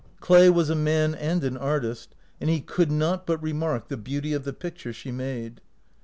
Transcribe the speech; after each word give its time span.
Clay 0.19 0.49
was 0.49 0.71
a 0.71 0.75
man 0.75 1.13
and 1.13 1.43
an 1.43 1.55
artist, 1.55 2.15
and 2.39 2.49
he 2.49 2.59
could 2.59 2.89
not 2.91 3.27
but 3.27 3.39
remark 3.43 3.87
the 3.87 3.97
beauty 3.97 4.33
of 4.33 4.45
the 4.45 4.51
picture 4.51 4.91
she 4.93 5.11
made. 5.11 5.61